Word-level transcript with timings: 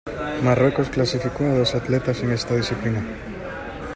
Marruecos 0.43 0.89
clasificó 0.89 1.43
a 1.45 1.53
dos 1.59 1.75
atletas 1.75 2.23
en 2.23 2.31
esta 2.31 2.55
disciplina. 2.55 3.03